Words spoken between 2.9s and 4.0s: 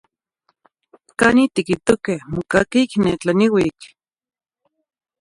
ne tlaniuic.